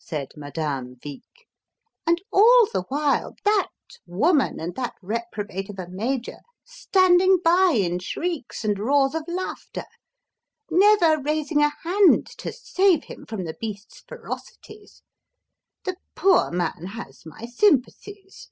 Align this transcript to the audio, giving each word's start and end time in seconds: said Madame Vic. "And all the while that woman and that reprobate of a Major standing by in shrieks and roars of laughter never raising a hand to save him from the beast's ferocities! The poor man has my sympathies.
said 0.00 0.30
Madame 0.38 0.96
Vic. 1.02 1.20
"And 2.06 2.22
all 2.32 2.66
the 2.72 2.84
while 2.88 3.36
that 3.44 3.68
woman 4.06 4.58
and 4.58 4.74
that 4.74 4.94
reprobate 5.02 5.68
of 5.68 5.78
a 5.78 5.86
Major 5.86 6.38
standing 6.64 7.40
by 7.44 7.72
in 7.76 7.98
shrieks 7.98 8.64
and 8.64 8.78
roars 8.78 9.14
of 9.14 9.24
laughter 9.28 9.84
never 10.70 11.20
raising 11.20 11.60
a 11.62 11.74
hand 11.82 12.26
to 12.38 12.54
save 12.54 13.04
him 13.04 13.26
from 13.26 13.44
the 13.44 13.52
beast's 13.60 14.00
ferocities! 14.08 15.02
The 15.84 15.96
poor 16.14 16.50
man 16.50 16.86
has 16.94 17.26
my 17.26 17.44
sympathies. 17.44 18.48